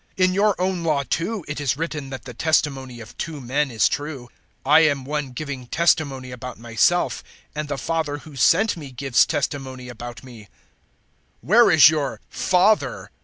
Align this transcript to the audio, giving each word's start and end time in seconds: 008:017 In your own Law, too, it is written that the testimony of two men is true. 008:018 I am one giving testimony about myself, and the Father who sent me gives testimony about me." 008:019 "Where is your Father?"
008:017 0.17 0.25
In 0.25 0.33
your 0.33 0.59
own 0.59 0.83
Law, 0.83 1.03
too, 1.07 1.45
it 1.47 1.61
is 1.61 1.77
written 1.77 2.09
that 2.09 2.25
the 2.25 2.33
testimony 2.33 2.99
of 3.01 3.15
two 3.19 3.39
men 3.39 3.69
is 3.69 3.87
true. 3.87 4.31
008:018 4.65 4.71
I 4.73 4.79
am 4.79 5.05
one 5.05 5.31
giving 5.31 5.67
testimony 5.67 6.31
about 6.31 6.57
myself, 6.57 7.23
and 7.53 7.67
the 7.67 7.77
Father 7.77 8.17
who 8.17 8.35
sent 8.35 8.75
me 8.75 8.89
gives 8.89 9.27
testimony 9.27 9.89
about 9.89 10.23
me." 10.23 10.45
008:019 10.45 10.47
"Where 11.41 11.69
is 11.69 11.89
your 11.89 12.19
Father?" 12.31 13.11